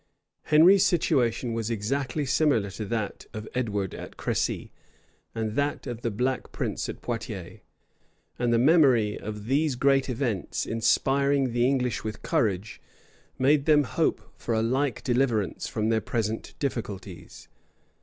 [0.45, 4.71] Henry's situation was exactly similar to that of Edward at Crecy,
[5.35, 7.59] and that of the Black Prince at Poietiers;
[8.39, 12.81] and the memory of these great events, inspiring the English with courage,
[13.37, 17.47] made them hope for a like deliverance from their present difficulties.